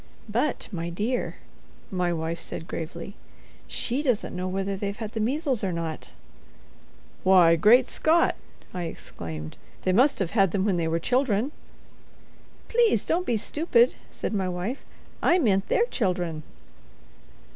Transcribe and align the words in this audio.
"But, 0.29 0.67
my 0.71 0.89
dear," 0.89 1.35
my 1.91 2.11
wife 2.11 2.39
said, 2.39 2.67
gravely, 2.67 3.13
"she 3.67 4.01
doesn't 4.01 4.35
know 4.35 4.47
whether 4.47 4.75
they've 4.75 4.97
had 4.97 5.11
the 5.11 5.19
measles 5.19 5.63
or 5.63 5.71
not." 5.71 6.13
"Why, 7.23 7.55
Great 7.55 7.87
Scott!" 7.87 8.35
I 8.73 8.85
exclaimed, 8.85 9.57
"they 9.83 9.93
must 9.93 10.17
have 10.17 10.31
had 10.31 10.53
them 10.53 10.65
when 10.65 10.77
they 10.77 10.87
were 10.87 10.97
children." 10.97 11.51
"Please 12.67 13.05
don't 13.05 13.27
be 13.27 13.37
stupid," 13.37 13.93
said 14.11 14.33
my 14.33 14.49
wife. 14.49 14.83
"I 15.21 15.37
meant 15.37 15.67
their 15.67 15.85
children." 15.85 16.41